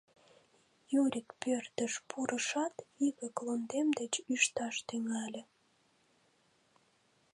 Юрик 1.01 1.29
пӧртыш 1.41 1.93
пурышат, 2.09 2.75
вигак 2.97 3.37
лондем 3.45 3.87
деч 3.99 4.13
ӱшташ 4.33 4.75
тӱҥале. 4.87 5.41